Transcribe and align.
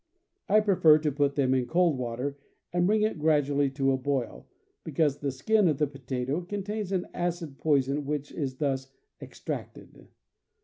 I 0.49 0.61
pre 0.61 0.73
fer 0.77 0.97
to 0.97 1.11
put 1.11 1.35
them 1.35 1.53
in 1.53 1.67
cold 1.67 1.95
water 1.95 2.39
and 2.73 2.87
bring 2.87 3.03
it 3.03 3.19
gradually 3.19 3.69
to 3.69 3.91
a 3.91 3.97
boil, 3.97 4.47
because 4.83 5.19
the 5.19 5.29
skin 5.29 5.67
of 5.67 5.77
the 5.77 5.85
potato 5.85 6.41
contains 6.41 6.91
an 6.91 7.05
acid 7.13 7.59
poison 7.59 8.03
which 8.03 8.31
is 8.31 8.55
thus 8.55 8.87
extracted. 9.21 10.07